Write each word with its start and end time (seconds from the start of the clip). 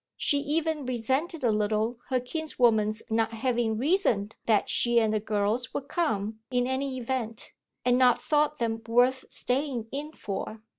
She 0.17 0.39
even 0.39 0.87
resented 0.87 1.43
a 1.43 1.51
little 1.51 1.99
her 2.09 2.19
kinswoman's 2.19 3.03
not 3.11 3.33
having 3.33 3.77
reasoned 3.77 4.35
that 4.47 4.67
she 4.67 4.99
and 4.99 5.13
the 5.13 5.19
girls 5.19 5.75
would 5.75 5.89
come 5.89 6.39
in 6.49 6.65
any 6.65 6.97
event, 6.97 7.53
and 7.85 7.99
not 7.99 8.19
thought 8.19 8.57
them 8.57 8.81
worth 8.87 9.25
staying 9.29 9.89
in 9.91 10.11
for. 10.11 10.63